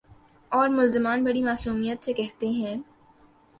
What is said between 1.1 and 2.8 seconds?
بڑی معصومیت سے کہتے ہیں۔